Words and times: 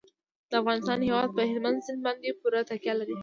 د 0.49 0.51
افغانستان 0.61 0.99
هیواد 1.07 1.29
په 1.37 1.41
هلمند 1.51 1.83
سیند 1.85 2.01
باندې 2.07 2.37
پوره 2.39 2.61
تکیه 2.69 2.93
لري. 2.99 3.15